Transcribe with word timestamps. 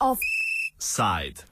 Offside. 0.00 1.44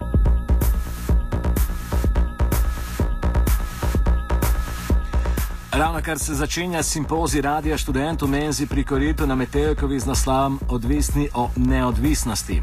Kar 6.06 6.18
se 6.18 6.34
začenja 6.34 6.82
simpozij 6.82 7.40
Radia 7.42 7.74
študent 7.78 8.22
v 8.22 8.28
menzi 8.30 8.66
pri 8.66 8.84
Koritu 8.84 9.26
na 9.26 9.34
Metelkovi 9.34 9.98
z 9.98 10.06
naslovom 10.06 10.60
Odvisni 10.68 11.26
o 11.34 11.50
neodvisnosti. 11.56 12.62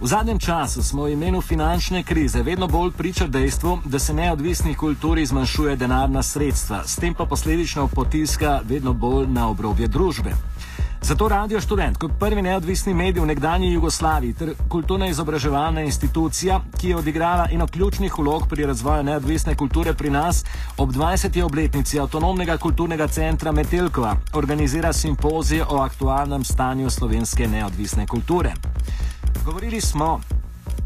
V 0.00 0.06
zadnjem 0.06 0.38
času 0.38 0.82
smo 0.82 1.06
v 1.06 1.14
imenu 1.14 1.38
finančne 1.40 2.02
krize 2.02 2.42
vedno 2.42 2.66
bolj 2.66 2.90
priča 2.90 3.30
dejstvu, 3.30 3.78
da 3.84 3.98
se 3.98 4.14
neodvisni 4.14 4.74
kulturi 4.74 5.26
zmanjšuje 5.26 5.76
denarna 5.76 6.22
sredstva, 6.22 6.82
s 6.82 6.96
tem 6.96 7.14
pa 7.14 7.24
posledično 7.24 7.86
potiska 7.88 8.60
vedno 8.66 8.92
bolj 8.92 9.26
na 9.30 9.46
obrobje 9.48 9.86
družbe. 9.86 10.49
Zato 11.02 11.28
Radio 11.28 11.60
Student, 11.60 11.96
kot 11.96 12.12
prvi 12.18 12.42
neodvisni 12.42 12.94
medij 12.94 13.22
v 13.22 13.26
nekdanji 13.26 13.72
Jugoslaviji 13.72 14.34
ter 14.34 14.50
kulturna 14.68 15.06
izobraževalna 15.08 15.80
institucija, 15.80 16.60
ki 16.78 16.88
je 16.88 16.96
odigrala 16.96 17.48
eno 17.52 17.66
ključnih 17.66 18.18
vlog 18.18 18.46
pri 18.48 18.66
razvoju 18.66 19.02
neodvisne 19.02 19.54
kulture 19.56 19.94
pri 19.94 20.10
nas, 20.10 20.44
ob 20.76 20.92
20. 20.92 21.42
obletnici 21.42 22.00
avtonomnega 22.00 22.56
kulturnega 22.58 23.08
centra 23.08 23.52
Metelkova 23.52 24.16
organizira 24.32 24.92
simpozij 24.92 25.62
o 25.62 25.80
aktualnem 25.80 26.44
stanju 26.44 26.90
slovenske 26.90 27.48
neodvisne 27.48 28.06
kulture. 28.06 28.52
Govorili 29.44 29.80
smo, 29.80 30.20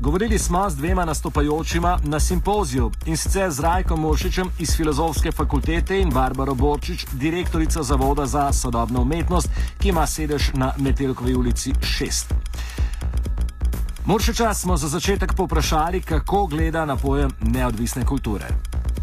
Govorili 0.05 0.39
smo 0.39 0.71
z 0.71 0.77
dvema 0.77 1.05
nastopajočima 1.05 1.99
na 2.05 2.21
simpoziju 2.21 2.91
in 3.07 3.17
sicer 3.17 3.51
z 3.51 3.61
Rajkom 3.61 4.01
Muršičem 4.01 4.47
iz 4.61 4.77
Filozofske 4.77 5.33
fakultete 5.33 6.01
in 6.01 6.11
Barbaro 6.11 6.55
Borčič, 6.55 7.07
direktorica 7.13 7.83
Zavoda 7.83 8.27
za 8.27 8.53
sodobno 8.53 9.01
umetnost, 9.01 9.49
ki 9.81 9.89
ima 9.89 10.07
sedež 10.07 10.43
na 10.55 10.73
Metelkovi 10.79 11.35
ulici 11.35 11.73
6. 11.73 12.35
Muršiča 14.07 14.55
smo 14.55 14.77
za 14.77 14.89
začetek 14.89 15.33
poprašali, 15.37 16.03
kako 16.03 16.47
gleda 16.47 16.85
na 16.85 16.97
pojem 16.97 17.31
neodvisne 17.41 18.05
kulture. 18.05 18.47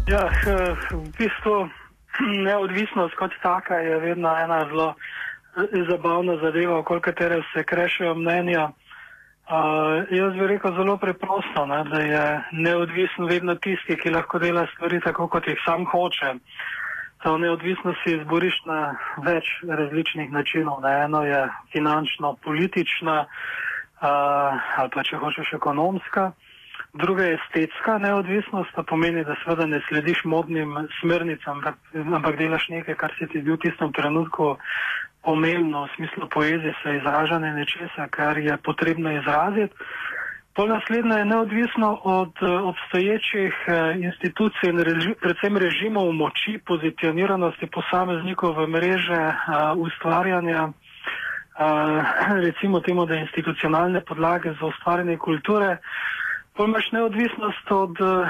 Ja, 0.06 0.30
eh, 0.30 0.76
v 0.90 1.10
bistvu 1.18 1.56
neodvisnost 2.46 3.14
kot 3.18 3.32
taka 3.42 3.74
je 3.74 3.98
vedno 3.98 4.36
ena 4.44 4.66
zelo 4.68 4.94
eh, 4.94 5.82
zabavna 5.90 6.36
zadeva, 6.42 6.78
okoli 6.78 7.00
katere 7.00 7.42
se 7.54 7.64
krešajo 7.64 8.14
mnenja. 8.14 8.70
Uh, 9.42 10.06
jaz 10.10 10.32
bi 10.38 10.46
rekel 10.46 10.74
zelo 10.76 10.96
preprosto, 10.96 11.66
ne, 11.66 11.84
da 11.84 11.98
je 12.00 12.44
neodvisen 12.52 13.26
vedno 13.26 13.54
tisti, 13.54 13.96
ki 13.98 14.12
lahko 14.14 14.38
dela 14.38 14.66
stvari 14.74 15.00
tako, 15.02 15.26
kot 15.28 15.48
jih 15.50 15.58
sam 15.64 15.84
hoče. 15.90 16.34
To 17.22 17.38
neodvisnost 17.38 17.98
si 18.04 18.14
izboriš 18.16 18.54
na 18.66 18.94
več 19.22 19.50
različnih 19.68 20.30
načinov. 20.32 20.80
Ne. 20.82 20.94
Eno 21.04 21.24
je 21.26 21.42
finančno-politična 21.74 23.18
uh, 23.26 24.78
ali 24.78 24.90
pa 24.94 25.04
če 25.06 25.18
hočeš 25.18 25.52
ekonomska, 25.58 26.32
druga 26.92 27.24
je 27.24 27.38
estetska 27.40 27.98
neodvisnost, 27.98 28.70
to 28.74 28.82
pomeni, 28.82 29.24
da 29.24 29.36
seveda 29.44 29.66
ne 29.66 29.80
slediš 29.88 30.24
modnim 30.24 30.88
smernicam, 31.00 31.62
ampak 32.14 32.36
delaš 32.38 32.68
nekaj, 32.68 32.94
kar 32.94 33.14
se 33.18 33.26
ti 33.26 33.40
zdi 33.40 33.50
v 33.50 33.58
tistem 33.64 33.92
trenutku 33.92 34.56
pomembno 35.22 35.84
v 35.84 35.90
smislu 35.96 36.28
poezije, 36.28 36.74
se 36.82 36.96
izražanje 36.96 37.52
nečesa, 37.52 38.08
kar 38.10 38.38
je 38.38 38.56
potrebno 38.64 39.12
izraziti. 39.12 39.74
Pol 40.54 40.68
naslednje 40.68 41.16
je 41.16 41.24
neodvisno 41.24 42.00
od 42.04 42.34
obstoječih 42.42 43.54
uh, 43.68 44.04
institucij 44.04 44.68
in 44.68 44.76
predvsem 45.20 45.56
režimov 45.56 46.12
moči, 46.12 46.58
pozicioniranosti 46.66 47.66
posameznikov 47.66 48.52
v 48.60 48.66
mreže 48.68 49.22
uh, 49.32 49.36
ustvarjanja, 49.76 50.68
uh, 50.68 50.74
recimo 52.46 52.80
temu, 52.80 53.06
da 53.06 53.16
institucionalne 53.16 54.04
podlage 54.04 54.52
za 54.60 54.66
ustvarjanje 54.66 55.16
kulture. 55.16 55.78
Pol 56.52 56.68
imaš 56.68 56.90
neodvisnost 56.92 57.70
od 57.70 58.00
uh, 58.00 58.28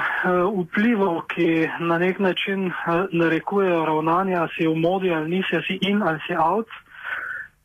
vplivov, 0.63 1.21
ki 1.27 1.67
na 1.79 1.97
nek 1.99 2.19
način 2.19 2.67
uh, 2.67 3.03
narekujejo 3.11 3.85
ravnanja, 3.85 4.47
si 4.55 4.67
v 4.67 4.75
modi 4.79 5.11
ali 5.11 5.29
nisi, 5.29 5.59
si 5.67 5.75
in 5.81 5.99
ali 6.03 6.19
si 6.27 6.35
out. 6.35 6.67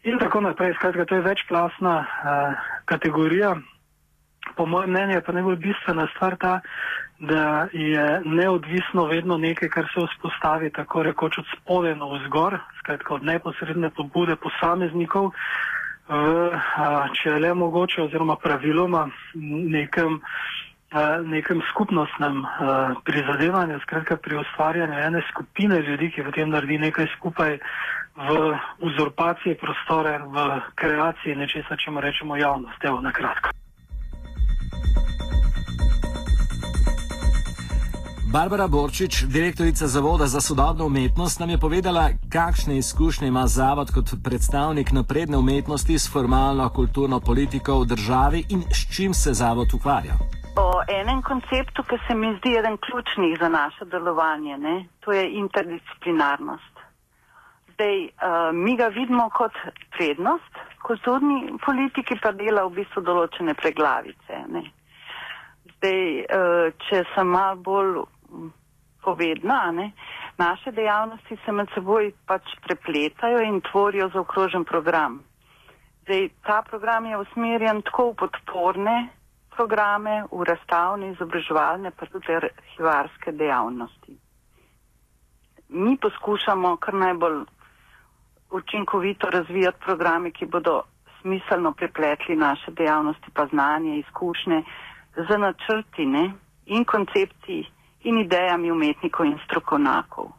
In 0.02 0.18
tako 0.18 0.40
naprej, 0.40 0.74
skratka, 0.74 1.04
to 1.04 1.14
je 1.14 1.20
večplasna 1.20 1.94
uh, 1.98 2.58
kategorija. 2.84 3.54
Po 4.56 4.66
mojem 4.66 4.90
mnenju 4.90 5.14
je 5.14 5.24
pa 5.24 5.32
najbolj 5.32 5.56
bistvena 5.56 6.08
stvar 6.16 6.36
ta, 6.36 6.60
da 7.18 7.68
je 7.72 8.20
neodvisno 8.24 9.06
vedno 9.06 9.38
nekaj, 9.38 9.68
kar 9.68 9.86
se 9.94 10.06
vzpostavi 10.06 10.72
tako 10.72 11.02
rekoč 11.02 11.38
od 11.38 11.46
spodaj 11.54 11.94
na 11.94 12.06
vzgor, 12.18 12.58
skratka 12.78 13.14
od 13.14 13.24
neposredne 13.24 13.90
pobude 13.90 14.36
posameznikov, 14.36 15.24
uh, 15.24 15.32
če 16.08 17.30
je 17.30 17.38
le 17.38 17.54
mogoče 17.54 18.02
oziroma 18.02 18.36
praviloma 18.36 19.08
nekem, 19.34 20.20
uh, 20.92 21.20
nekem 21.24 21.60
skupnostnem 21.70 22.40
uh, 22.44 22.96
prizadevanju, 23.04 23.80
skratka 23.84 24.16
pri 24.16 24.40
ustvarjanju 24.40 24.98
ene 24.98 25.22
skupine 25.30 25.80
ljudi, 25.82 26.10
ki 26.10 26.24
potem 26.24 26.50
naredi 26.50 26.78
nekaj 26.78 27.06
skupaj 27.16 27.58
v 28.18 28.56
uzurpaciji 28.82 29.54
prostora, 29.60 30.18
v 30.26 30.60
kreaciji 30.74 31.36
nečesa, 31.36 31.76
če 31.76 31.90
mu 31.90 32.00
rečemo 32.00 32.36
javnost. 32.36 32.84
Evo, 32.84 33.00
na 33.00 33.12
kratko. 33.12 33.52
Barbara 38.32 38.68
Borčič, 38.68 39.22
direktorica 39.22 39.86
Zavoda 39.86 40.26
za 40.26 40.40
sodobno 40.40 40.86
umetnost, 40.86 41.40
nam 41.40 41.50
je 41.50 41.58
povedala, 41.58 42.08
kakšne 42.32 42.78
izkušnje 42.78 43.28
ima 43.28 43.46
Zavod 43.46 43.88
kot 43.94 44.08
predstavnik 44.24 44.92
napredne 44.92 45.36
umetnosti 45.36 45.98
s 45.98 46.12
formalno 46.12 46.68
kulturno 46.68 47.20
politiko 47.20 47.80
v 47.80 47.86
državi 47.86 48.44
in 48.50 48.60
s 48.70 48.96
čim 48.96 49.14
se 49.14 49.32
Zavod 49.32 49.68
ukvarja. 49.74 50.14
O 50.56 50.82
enem 51.00 51.22
konceptu, 51.22 51.82
ki 51.82 51.96
se 52.06 52.14
mi 52.14 52.36
zdi 52.38 52.56
eden 52.58 52.76
ključnih 52.76 53.38
za 53.40 53.48
naše 53.48 53.84
delovanje, 53.84 54.58
ne, 54.58 54.84
to 55.00 55.12
je 55.12 55.32
interdisciplinarnost 55.32 56.78
zdaj 57.78 57.98
uh, 58.04 58.10
mi 58.52 58.76
ga 58.76 58.86
vidimo 58.88 59.30
kot 59.30 59.52
prednost, 59.96 60.52
kulturni 60.82 61.52
politiki 61.66 62.18
pa 62.22 62.32
dela 62.32 62.64
v 62.66 62.80
bistvu 62.80 63.02
določene 63.06 63.54
preglavice. 63.54 64.40
Ne. 64.50 64.64
Zdaj, 65.76 66.00
uh, 66.26 66.74
če 66.88 67.04
sem 67.14 67.30
malo 67.30 67.60
bolj 67.62 67.92
povedna, 69.02 69.70
ne, 69.72 69.92
naše 70.38 70.72
dejavnosti 70.72 71.38
se 71.44 71.52
med 71.52 71.68
seboj 71.74 72.12
pač 72.26 72.42
prepletajo 72.66 73.40
in 73.40 73.60
tvorijo 73.60 74.08
zaokrožen 74.14 74.64
program. 74.64 75.20
Zdaj, 76.02 76.28
ta 76.46 76.62
program 76.62 77.06
je 77.06 77.18
usmerjen 77.18 77.82
tako 77.82 78.10
v 78.10 78.16
podporne 78.24 78.96
programe, 79.56 80.24
v 80.32 80.44
razstavne, 80.44 81.12
izobraževalne, 81.12 81.90
pa 81.90 82.06
tudi 82.06 82.34
arhivarske 82.34 83.32
dejavnosti. 83.32 84.14
Mi 85.68 85.96
poskušamo 86.00 86.76
kar 86.76 86.94
najbolj 86.94 87.42
učinkovito 88.50 89.30
razvijati 89.30 89.82
programe, 89.84 90.30
ki 90.30 90.46
bodo 90.46 90.82
smiselno 91.20 91.72
prepletli 91.72 92.36
naše 92.36 92.70
dejavnosti, 92.70 93.30
pa 93.34 93.46
znanje, 93.46 93.98
izkušnje 93.98 94.62
z 95.16 95.38
načrti 95.38 96.06
ne, 96.06 96.30
in 96.66 96.84
koncepti 96.84 97.66
in 98.02 98.18
idejami 98.18 98.70
umetnikov 98.70 99.26
in 99.26 99.38
strokovnjakov. 99.44 100.30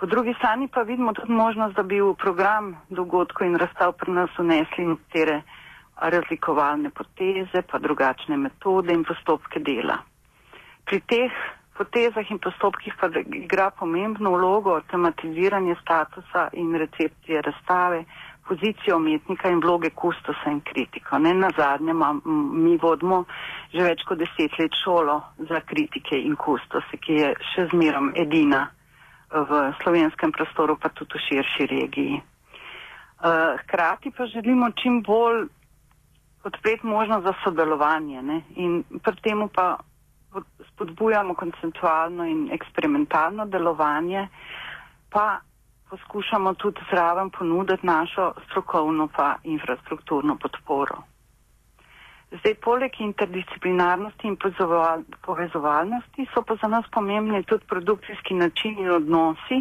Po 0.00 0.06
drugi 0.06 0.34
strani 0.38 0.68
pa 0.68 0.82
vidimo 0.82 1.12
tudi 1.12 1.32
možnost, 1.32 1.76
da 1.76 1.82
bi 1.82 2.00
v 2.00 2.14
program 2.14 2.76
dogodkov 2.88 3.46
in 3.46 3.56
razstav 3.56 3.92
pri 3.92 4.12
nas 4.12 4.38
unesli 4.38 4.86
nekatere 4.86 5.42
razlikovalne 6.00 6.90
poteze, 6.90 7.62
pa 7.62 7.78
drugačne 7.78 8.36
metode 8.36 8.94
in 8.94 9.04
postopke 9.04 9.60
dela. 9.60 9.98
Pri 10.84 11.00
teh 11.00 11.32
potezah 11.76 12.30
in 12.30 12.38
postopkih 12.38 12.94
pa 13.00 13.08
igra 13.36 13.70
pomembno 13.70 14.32
vlogo 14.32 14.80
tematiziranje 14.90 15.76
statusa 15.82 16.48
in 16.52 16.74
recepcije 16.74 17.42
razstave, 17.42 18.04
pozicijo 18.50 18.96
umetnika 18.98 19.50
in 19.50 19.60
vloge 19.62 19.90
kustosa 19.94 20.50
in 20.50 20.60
kritika. 20.66 21.18
Ne 21.18 21.34
na 21.34 21.50
zadnje, 21.56 21.94
mi 22.64 22.76
vodimo 22.82 23.24
že 23.70 23.86
več 23.86 24.02
kot 24.08 24.18
deset 24.18 24.58
let 24.58 24.74
šolo 24.82 25.20
za 25.50 25.60
kritike 25.62 26.18
in 26.18 26.34
kustose, 26.36 26.98
ki 26.98 27.18
je 27.20 27.28
še 27.52 27.68
zmerom 27.70 28.10
edina 28.18 28.64
v 29.30 29.60
slovenskem 29.82 30.34
prostoru, 30.34 30.74
pa 30.74 30.90
tudi 30.90 31.14
v 31.14 31.22
širši 31.28 31.66
regiji. 31.70 32.18
Eh, 32.18 33.56
hkrati 33.62 34.10
pa 34.16 34.26
želimo 34.26 34.72
čim 34.82 35.02
bolj 35.06 35.46
odpreti 36.44 36.86
možnost 36.86 37.26
za 37.26 37.34
sodelovanje 37.44 38.22
ne? 38.22 38.40
in 38.56 38.82
pri 39.04 39.16
temu 39.22 39.48
pa 39.48 39.76
spodbujamo 40.72 41.34
konceptualno 41.34 42.24
in 42.24 42.48
eksperimentalno 42.52 43.46
delovanje, 43.46 44.28
pa 45.10 45.40
poskušamo 45.90 46.54
tudi 46.54 46.80
zraven 46.90 47.30
ponuditi 47.30 47.86
našo 47.86 48.32
strokovno 48.46 49.08
pa 49.16 49.34
infrastrukturno 49.44 50.36
podporo. 50.36 51.02
Zdaj, 52.30 52.54
poleg 52.62 52.94
interdisciplinarnosti 53.02 54.28
in 54.28 54.36
povezovalnosti 55.26 56.26
so 56.34 56.42
pa 56.46 56.54
za 56.62 56.68
nas 56.68 56.84
pomembni 56.94 57.42
tudi 57.42 57.66
produkcijski 57.66 58.34
načini 58.34 58.84
in 58.84 58.90
odnosi, 58.90 59.58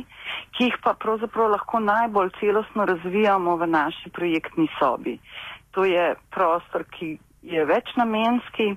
ki 0.53 0.67
jih 0.67 0.77
pa 0.83 0.93
pravzaprav 0.93 1.49
lahko 1.51 1.79
najbolj 1.79 2.29
celostno 2.39 2.85
razvijamo 2.85 3.55
v 3.57 3.67
naši 3.67 4.09
projektni 4.09 4.67
sobi. 4.79 5.17
To 5.71 5.85
je 5.85 6.05
prostor, 6.29 6.85
ki 6.93 7.09
je 7.41 7.65
večnamenski, 7.65 8.75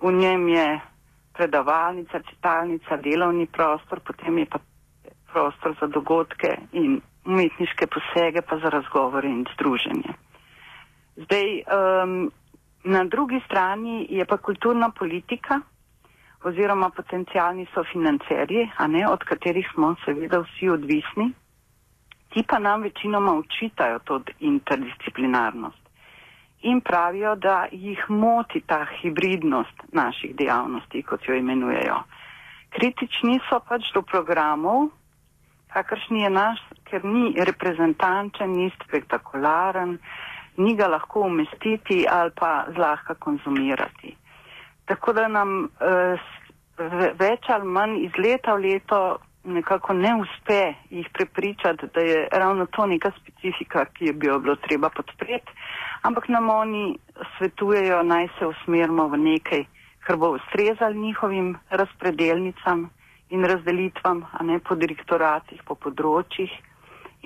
v 0.00 0.12
njem 0.12 0.48
je 0.48 0.80
predavalnica, 1.32 2.20
čitalnica, 2.30 2.96
delovni 2.96 3.46
prostor, 3.46 4.00
potem 4.00 4.38
je 4.38 4.46
pa 4.46 4.58
prostor 5.32 5.74
za 5.80 5.86
dogodke 5.86 6.56
in 6.72 7.00
umetniške 7.24 7.86
posege, 7.86 8.42
pa 8.42 8.58
za 8.58 8.68
razgovore 8.68 9.28
in 9.28 9.44
združenje. 9.54 10.14
Zdaj, 11.16 11.62
um, 11.62 12.30
na 12.84 13.04
drugi 13.04 13.40
strani 13.46 14.06
je 14.10 14.24
pa 14.24 14.36
kulturna 14.36 14.90
politika 14.90 15.60
oziroma 16.44 16.90
potencijalni 16.90 17.66
sofinancerji, 17.74 18.70
ne 18.88 19.08
od 19.08 19.24
katerih 19.24 19.68
smo 19.74 19.94
seveda 20.04 20.40
vsi 20.40 20.68
odvisni. 20.68 21.30
Ti 22.28 22.44
pa 22.48 22.58
nam 22.58 22.82
večinoma 22.82 23.34
učitajo 23.34 23.98
to 23.98 24.20
interdisciplinarnost 24.40 25.82
in 26.62 26.80
pravijo, 26.80 27.34
da 27.36 27.66
jih 27.72 28.04
moti 28.08 28.60
ta 28.66 28.86
hibridnost 29.00 29.82
naših 29.92 30.36
dejavnosti, 30.36 31.02
kot 31.02 31.28
jo 31.28 31.34
imenujejo. 31.34 32.02
Kritični 32.70 33.40
so 33.48 33.60
pač 33.68 33.92
do 33.94 34.02
programov, 34.02 34.88
kakršni 35.72 36.22
je 36.22 36.30
naš, 36.30 36.60
ker 36.84 37.04
ni 37.04 37.32
reprezentančen, 37.38 38.52
ni 38.52 38.70
spektakularen, 38.84 39.98
ni 40.56 40.76
ga 40.76 40.86
lahko 40.86 41.26
umestiti 41.26 42.04
ali 42.10 42.30
pa 42.36 42.66
zlahka 42.74 43.14
konzumirati. 43.14 44.16
Tako 44.84 45.12
da 45.12 45.28
nam 45.28 45.64
eh, 45.64 46.16
več 47.18 47.48
ali 47.48 47.68
manj 47.68 48.00
iz 48.04 48.16
leta 48.18 48.54
v 48.54 48.66
leto 48.66 49.02
nekako 49.44 49.92
ne 49.92 50.14
uspe 50.22 50.74
jih 50.90 51.08
prepričati, 51.12 51.86
da 51.94 52.00
je 52.00 52.28
ravno 52.32 52.66
to 52.66 52.86
neka 52.86 53.10
specifika, 53.20 53.84
ki 53.84 54.12
bi 54.12 54.26
jo 54.26 54.38
bilo 54.38 54.56
treba 54.56 54.90
podpreti, 54.90 55.52
ampak 56.02 56.28
nam 56.28 56.50
oni 56.50 56.98
svetujejo, 57.36 58.02
naj 58.02 58.28
se 58.38 58.46
usmerimo 58.46 59.08
v 59.08 59.18
nekaj, 59.18 59.64
kar 60.06 60.16
bo 60.16 60.30
ustrezal 60.36 60.94
njihovim 60.94 61.56
razpredelnicam 61.70 62.90
in 63.32 63.44
razdelitvam, 63.48 64.24
a 64.32 64.44
ne 64.44 64.58
po 64.60 64.76
direktoratih, 64.76 65.62
po 65.64 65.74
področjih 65.74 66.52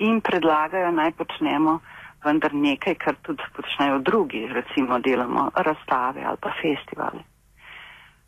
in 0.07 0.21
predlagajo, 0.21 0.91
naj 0.95 1.11
počnemo 1.19 1.79
vendar 2.23 2.53
nekaj, 2.53 2.95
kar 2.95 3.17
tudi 3.25 3.43
počnejo 3.55 3.99
drugi, 3.99 4.45
recimo 4.47 4.99
delamo 4.99 5.49
razstave 5.55 6.23
ali 6.25 6.39
pa 6.41 6.53
festivale. 6.61 7.23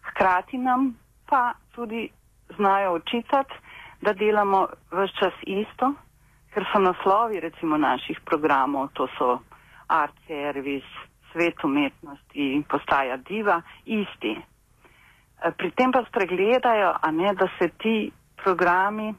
Hkrati 0.10 0.58
nam 0.58 0.92
pa 1.30 1.54
tudi 1.76 2.10
znajo 2.58 2.94
očitati, 3.00 3.54
da 4.02 4.14
delamo 4.14 4.66
vse 4.92 5.14
čas 5.20 5.34
isto, 5.44 5.94
ker 6.54 6.66
so 6.72 6.80
naslovi 6.80 7.40
recimo 7.40 7.78
naših 7.78 8.20
programov, 8.26 8.90
to 8.94 9.08
so 9.18 9.40
art 9.88 10.16
service, 10.28 10.88
svet 11.32 11.64
umetnosti 11.64 12.64
postaja 12.70 13.18
diva, 13.18 13.62
isti. 13.86 14.36
Pri 15.40 15.72
tem 15.72 15.92
pa 15.92 16.04
spregledajo, 16.04 16.94
ne, 17.12 17.34
da 17.34 17.48
se 17.60 17.70
ti 17.80 18.12
programi 18.44 19.14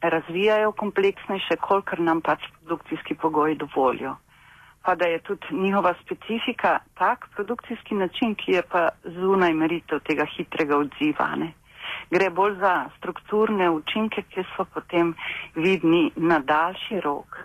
razvijajo 0.00 0.72
kompleksnejše, 0.72 1.56
kolikor 1.56 2.00
nam 2.00 2.20
pač 2.20 2.44
produkcijski 2.60 3.14
pogoji 3.14 3.54
dovolijo. 3.56 4.16
Pa 4.82 4.94
da 4.94 5.06
je 5.08 5.18
tudi 5.18 5.46
njihova 5.52 5.94
specifika 6.04 6.78
tak 6.94 7.28
produkcijski 7.34 7.94
način, 7.94 8.34
ki 8.34 8.52
je 8.52 8.62
pa 8.62 8.88
zunaj 9.04 9.54
meritev 9.54 10.00
tega 10.00 10.24
hitrega 10.36 10.76
odziva. 10.76 11.30
Ne. 11.36 11.52
Gre 12.10 12.30
bolj 12.30 12.54
za 12.60 12.90
strukturne 12.98 13.70
učinke, 13.70 14.22
ki 14.22 14.44
so 14.56 14.64
potem 14.64 15.14
vidni 15.54 16.10
na 16.16 16.38
daljši 16.38 17.00
rok. 17.00 17.40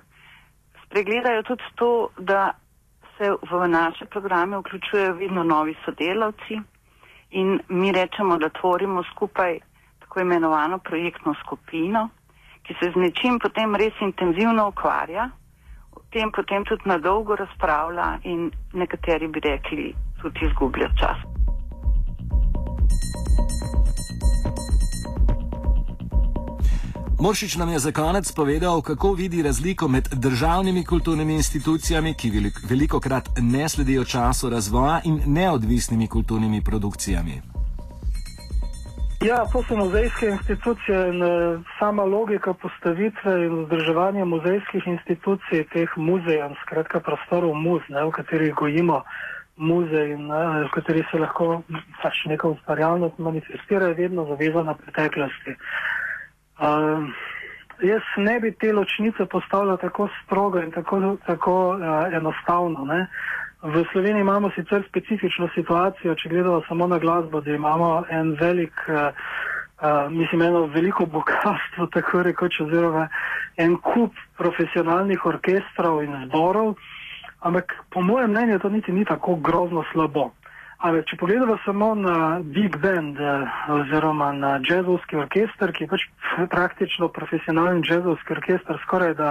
Spregledajo 0.86 1.44
tudi 1.44 1.64
to, 1.76 2.10
da 2.18 2.52
se 3.18 3.32
v 3.52 3.68
naše 3.68 4.06
programe 4.06 4.58
vključujejo 4.58 5.14
vedno 5.14 5.44
novi 5.44 5.76
sodelavci 5.86 6.60
in 7.34 7.60
mi 7.70 7.92
rečemo, 7.92 8.38
da 8.38 8.50
tvorimo 8.50 9.04
skupaj 9.04 9.60
tako 10.00 10.22
imenovano 10.22 10.78
projektno 10.80 11.34
skupino 11.44 12.10
ki 12.64 12.74
se 12.80 12.92
z 12.92 12.96
nečim 12.96 13.40
potem 13.40 13.76
res 13.76 13.96
intenzivno 14.02 14.68
ukvarja, 14.72 15.28
o 15.92 16.00
tem 16.12 16.32
potem 16.32 16.64
tudi 16.66 16.88
na 16.88 16.98
dolgo 16.98 17.36
razpravlja 17.36 18.08
in 18.24 18.48
nekateri 18.74 19.28
bi 19.28 19.44
rekli, 19.44 19.90
tudi 20.22 20.48
izgublja 20.48 20.90
čas. 21.00 21.20
Moršič 27.24 27.56
nam 27.56 27.70
je 27.70 27.80
za 27.80 27.92
konec 27.92 28.32
povedal, 28.36 28.82
kako 28.82 29.14
vidi 29.14 29.44
razliko 29.44 29.88
med 29.88 30.04
državnimi 30.12 30.86
kulturnimi 30.86 31.34
institucijami, 31.34 32.14
ki 32.14 32.32
veliko 32.70 33.00
krat 33.00 33.30
ne 33.40 33.70
sledijo 33.70 34.04
času 34.04 34.50
razvoja, 34.50 35.00
in 35.04 35.22
neodvisnimi 35.26 36.08
kulturnimi 36.08 36.62
produkcijami. 36.62 37.42
Ja, 39.22 39.46
to 39.54 39.64
so 39.64 39.76
muzejske 39.76 40.28
institucije 40.36 40.98
in 41.10 41.24
uh, 41.24 41.64
sama 41.80 42.04
logika 42.04 42.54
postavitve 42.54 43.46
in 43.46 43.56
vzdrževanja 43.64 44.26
muzejskih 44.26 44.84
institucij, 44.88 45.64
teh 45.74 45.90
muzejev, 45.96 46.52
skratka 46.66 47.00
prostorov 47.00 47.56
muz, 47.56 47.82
ne, 47.90 48.04
v 48.04 48.12
katerih 48.12 48.54
gojimo 48.54 49.04
muzej 49.56 50.12
in 50.12 50.28
uh, 50.28 50.60
v 50.68 50.72
katerih 50.76 51.08
se 51.12 51.24
lahko 51.24 51.62
pač 52.02 52.26
neka 52.28 52.48
ustvarjalnost 52.48 53.18
manifestira, 53.18 53.88
je 53.88 54.02
vedno 54.04 54.28
zavezana 54.28 54.74
preteklosti. 54.74 55.56
Uh, 56.60 57.08
jaz 57.82 58.02
ne 58.18 58.40
bi 58.40 58.52
te 58.52 58.74
ločnice 58.74 59.26
postavljal 59.26 59.78
tako 59.78 60.10
strogo 60.24 60.60
in 60.60 60.72
tako, 60.72 61.18
tako 61.26 61.70
uh, 61.70 62.14
enostavno. 62.14 62.86
Ne. 62.86 63.08
V 63.64 63.86
Sloveniji 63.92 64.22
imamo 64.22 64.52
sicer 64.56 64.84
specifično 64.90 65.50
situacijo, 65.56 66.16
če 66.16 66.30
gledamo 66.30 66.62
samo 66.68 66.88
na 66.88 66.98
glasbo, 66.98 67.42
da 67.42 67.52
imamo 67.52 68.04
en 68.10 68.36
velik, 68.40 68.74
uh, 68.88 68.96
uh, 69.82 70.12
mislim, 70.12 70.42
eno 70.42 70.66
veliko 70.66 71.06
bogatstvo, 71.06 71.88
tako 71.96 72.24
rekoč, 72.24 72.60
oziroma 72.62 73.08
en 73.58 73.78
kup 73.78 74.14
profesionalnih 74.38 75.26
orkestrov 75.26 76.04
in 76.04 76.16
zborov, 76.26 76.76
ampak 77.40 77.74
po 77.90 78.02
mojem 78.02 78.30
mnenju 78.32 78.60
to 78.60 78.70
niti 78.70 78.92
ni 78.92 79.06
tako 79.06 79.36
grozno 79.36 79.84
slabo. 79.92 80.32
Ampak 80.84 81.06
če 81.08 81.16
pogledamo 81.16 81.56
samo 81.64 81.94
na 81.96 82.16
big 82.44 82.76
band 82.84 83.16
uh, 83.16 83.48
oziroma 83.72 84.34
na 84.36 84.58
jazzovski 84.60 85.16
orkester, 85.16 85.72
ki 85.72 85.86
je 85.86 85.92
pač 85.94 86.04
praktično 86.52 87.08
profesionalni 87.08 87.88
jazzovski 87.88 88.36
orkester, 88.36 88.80
skoraj 88.84 89.14
da 89.16 89.30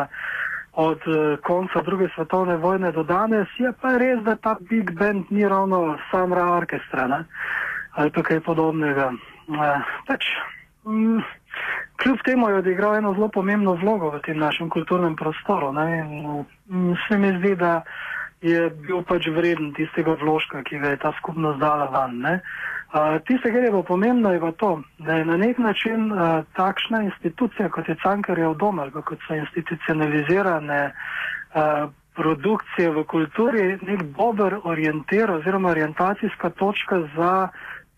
od 0.80 1.04
uh, 1.12 1.36
konca 1.44 1.82
druge 1.84 2.08
svetovne 2.14 2.56
vojne 2.56 2.92
do 2.96 3.04
danes, 3.04 3.52
je 3.60 3.72
pa 3.82 3.98
res, 4.00 4.22
da 4.24 4.38
ta 4.40 4.56
Big 4.70 4.94
Band 4.96 5.28
ni 5.28 5.44
ravno 5.48 5.98
samra 6.10 6.46
orkestra 6.54 7.06
ne? 7.06 7.24
ali 8.00 8.10
pa 8.10 8.22
kaj 8.24 8.40
podobnega. 8.40 9.10
Uh, 9.52 9.92
pač, 10.08 10.24
mm, 10.88 11.20
kljub 12.00 12.24
temu 12.24 12.48
je 12.48 12.62
odigral 12.62 12.96
eno 12.96 13.12
zelo 13.12 13.28
pomembno 13.28 13.76
vlogo 13.76 14.08
v 14.16 14.22
tem 14.24 14.40
našem 14.40 14.72
kulturnem 14.72 15.16
prostoru. 15.20 15.68
Mm, 15.76 16.96
se 17.04 17.18
mi 17.18 17.36
zdi, 17.38 17.52
da 17.60 17.82
je 18.42 18.70
bil 18.70 19.02
pač 19.06 19.28
vreden 19.30 19.72
tistega 19.76 20.16
vložka, 20.20 20.62
ki 20.66 20.78
ga 20.82 20.92
je 20.94 21.00
ta 21.02 21.12
skupnost 21.18 21.60
dala 21.62 21.86
van. 21.94 22.18
Uh, 22.92 23.16
Tisto, 23.26 23.48
kar 23.48 23.62
je 23.62 23.70
bilo 23.70 23.82
pomembno, 23.82 24.32
je 24.32 24.40
pa 24.40 24.52
to, 24.52 24.82
da 24.98 25.16
je 25.16 25.24
na 25.24 25.36
nek 25.36 25.58
način 25.58 26.12
uh, 26.12 26.44
takšna 26.56 27.02
institucija, 27.02 27.70
kot 27.70 27.88
je 27.88 27.96
Cankarjev 28.02 28.54
dom 28.54 28.78
ali 28.78 28.92
kot 28.92 29.18
so 29.26 29.34
institucionalizirane 29.34 30.82
uh, 30.90 31.88
produkcije 32.14 32.90
v 32.90 33.04
kulturi, 33.04 33.78
nek 33.82 34.02
dober 34.18 34.58
orientir 34.64 35.30
oziroma 35.30 35.70
orientacijska 35.70 36.50
točka 36.50 37.00
za 37.16 37.48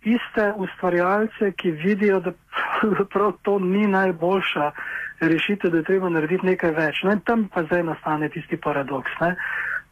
tiste 0.04 0.52
ustvarjalce, 0.56 1.52
ki 1.56 1.70
vidijo, 1.70 2.20
da 2.20 2.32
prav 3.12 3.32
to 3.42 3.58
ni 3.58 3.86
najboljša 3.86 4.70
rešitev, 5.20 5.70
da 5.70 5.76
je 5.76 5.84
treba 5.84 6.08
narediti 6.08 6.46
nekaj 6.46 6.70
več. 6.70 7.02
No 7.02 7.12
in 7.12 7.20
tam 7.20 7.48
pa 7.48 7.64
zdaj 7.64 7.82
nastane 7.82 8.28
tisti 8.28 8.56
paradoks. 8.56 9.10
Ne? 9.20 9.34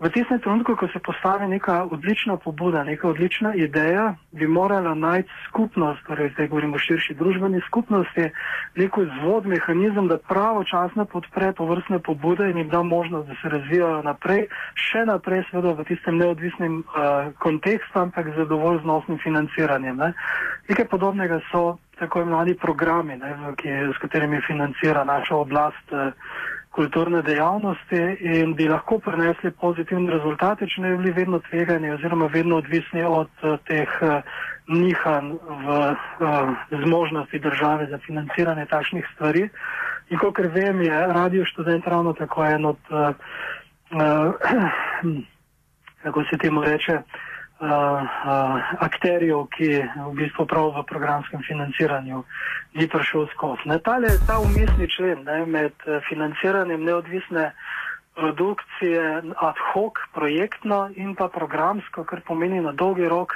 V 0.03 0.11
tistem 0.11 0.43
trenutku, 0.43 0.75
ko 0.75 0.89
se 0.91 0.99
postavi 0.99 1.47
neka 1.47 1.87
odlična 1.87 2.37
pobuda, 2.37 2.83
neka 2.85 3.09
odlična 3.09 3.55
ideja, 3.55 4.15
bi 4.33 4.47
morala 4.47 4.95
najti 4.95 5.31
skupnost, 5.49 6.03
torej 6.07 6.33
zdaj 6.35 6.49
govorimo 6.49 6.75
o 6.75 6.83
širši 6.83 7.15
družbeni 7.15 7.61
skupnosti, 7.67 8.25
neko 8.77 9.03
izvod, 9.03 9.47
mehanizem, 9.47 10.09
da 10.11 10.19
pravočasno 10.19 11.05
podpre 11.05 11.53
to 11.53 11.65
vrstne 11.71 11.99
pobude 11.99 12.51
in 12.51 12.59
jim 12.59 12.69
da 12.69 12.83
možnost, 12.83 13.29
da 13.29 13.35
se 13.43 13.49
razvijajo 13.49 14.03
naprej, 14.03 14.49
še 14.75 15.05
naprej 15.07 15.45
seveda 15.51 15.77
v 15.79 15.87
tistem 15.87 16.19
neodvisnem 16.19 16.83
uh, 16.83 17.31
kontekstu, 17.39 18.03
ampak 18.03 18.35
z 18.35 18.49
dovolj 18.51 18.83
znosnim 18.83 19.23
financiranjem. 19.23 19.97
Ne. 19.97 20.13
Nekaj 20.67 20.91
podobnega 20.91 21.39
so 21.53 21.79
tako 22.03 22.27
imenovani 22.27 22.59
programi, 22.59 23.21
ne, 23.23 23.55
ki, 23.55 23.71
s 23.95 24.03
katerimi 24.03 24.43
financira 24.51 25.07
naša 25.07 25.39
oblast. 25.47 25.95
Uh, 25.95 26.11
kulturne 26.73 27.23
dejavnosti 27.23 28.01
in 28.21 28.55
bi 28.57 28.69
lahko 28.69 28.99
prinesli 28.99 29.51
pozitivne 29.61 30.13
rezultate, 30.13 30.67
če 30.67 30.83
ne 30.83 30.93
bi 30.93 31.03
bili 31.03 31.13
vedno 31.13 31.41
tvegani 31.51 31.91
oziroma 31.93 32.31
vedno 32.33 32.57
odvisni 32.63 33.05
od 33.05 33.31
uh, 33.43 33.59
teh 33.69 33.93
uh, 34.01 34.23
nihanj 34.73 35.35
v 35.37 35.77
uh, 35.93 36.55
zmožnosti 36.85 37.39
države 37.39 37.89
za 37.91 37.99
financiranje 38.07 38.67
takšnih 38.71 39.09
stvari. 39.15 39.49
In 40.11 40.19
kot 40.19 40.39
vem, 40.55 40.81
je 40.83 41.07
radio 41.13 41.45
študent 41.45 41.87
ravno 41.87 42.13
tako 42.13 42.45
en 42.45 42.65
od, 42.73 42.81
uh, 42.91 43.13
uh, 43.93 44.33
kako 46.03 46.25
se 46.31 46.39
temu 46.39 46.65
reče, 46.65 47.03
uh, 47.63 47.69
uh, 47.71 48.73
akterjev, 48.83 49.47
ki 49.55 49.71
v 49.83 50.15
bistvu 50.19 50.47
prav 50.51 50.75
v 50.75 50.85
programskem 50.91 51.43
financiranju 51.47 52.25
ni 52.75 52.89
prišel 52.89 53.31
skozi. 53.35 53.71
Tale, 53.85 54.19
ta 54.27 54.43
umestni 54.43 54.91
člen 54.91 55.23
ne, 55.25 55.47
med 55.47 55.73
financiranjem 56.09 56.83
neodvisne 56.83 57.53
produkcije 58.15 59.23
ad 59.37 59.59
hoc, 59.73 59.97
projektno 60.15 60.91
in 60.97 61.15
pa 61.15 61.29
programsko, 61.29 62.05
kar 62.05 62.21
pomeni 62.27 62.61
na 62.61 62.73
dolgi 62.73 63.09
rok, 63.09 63.33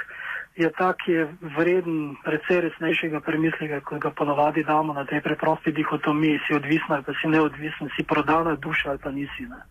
je 0.57 0.69
tak, 0.73 0.97
ki 1.05 1.11
je 1.11 1.23
vreden 1.57 2.15
precej 2.25 2.61
resnejšega 2.61 3.21
premisleka, 3.21 3.81
kot 3.85 4.01
ga 4.01 4.09
ponovadi 4.09 4.63
damo 4.63 4.93
na 4.93 5.05
tej 5.05 5.21
preprosti 5.21 5.71
dihotomiji, 5.71 6.39
si 6.47 6.57
odvisna 6.57 6.97
ali 6.97 7.05
pa 7.05 7.13
si 7.21 7.29
neodvisna, 7.29 7.89
si 7.93 8.03
prodana 8.03 8.55
duša 8.55 8.89
ali 8.89 8.99
pa 9.03 9.11
nisi. 9.11 9.45
Ne. 9.45 9.61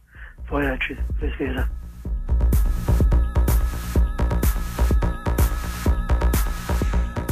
To 0.49 0.63
je 0.63 0.79
čisto 0.79 1.03
res 1.23 1.35
veze. 1.39 1.86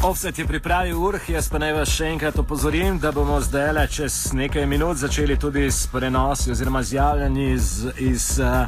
Offset 0.04 0.38
je 0.38 0.46
pripravil 0.46 1.02
urh, 1.02 1.28
jaz 1.28 1.46
pa 1.48 1.56
naj 1.58 1.70
vas 1.72 1.88
še 1.88 2.10
enkrat 2.12 2.36
opozorim, 2.36 2.98
da 3.00 3.08
bomo 3.12 3.38
zdaj 3.40 3.70
le 3.72 3.84
čez 3.88 4.14
nekaj 4.36 4.66
minut 4.68 4.98
začeli 5.00 5.38
tudi 5.40 5.62
s 5.72 5.86
prenosi 5.88 6.50
oziroma 6.52 6.82
z 6.84 6.98
javljanji 6.98 7.46
iz, 7.52 7.68
iz 7.96 8.26
uh, 8.36 8.66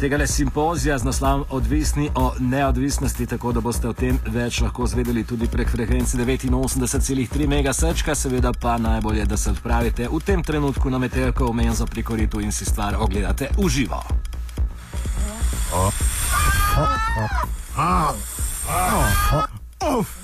tega 0.00 0.18
le 0.20 0.26
simpozija 0.28 0.98
z 0.98 1.08
naslovom 1.08 1.46
Odvisni 1.56 2.10
o 2.14 2.34
neodvisnosti, 2.38 3.26
tako 3.26 3.52
da 3.56 3.62
boste 3.64 3.88
o 3.88 3.94
tem 3.96 4.18
več 4.26 4.60
lahko 4.60 4.84
zvedeli 4.86 5.24
tudi 5.24 5.48
prek 5.48 5.72
frekvence 5.72 6.18
89,3 6.20 7.48
MHz, 7.48 8.04
seveda 8.20 8.52
pa 8.52 8.76
najbolje, 8.78 9.24
da 9.24 9.40
se 9.40 9.56
odpravite 9.56 10.08
v 10.12 10.20
tem 10.20 10.44
trenutku 10.44 10.92
na 10.92 11.00
metelko 11.00 11.48
v 11.48 11.62
menzo 11.62 11.86
pri 11.86 12.02
koritu 12.02 12.44
in 12.44 12.52
si 12.52 12.68
stvar 12.68 13.00
ogledate 13.00 13.48
v 13.56 13.68
živo. 13.68 14.02
Oh. 15.72 15.88
Oh. 16.76 16.92
Oh. 17.16 18.14
Oh. 18.68 19.00
Oh. 19.32 19.48
Oh. 19.80 20.23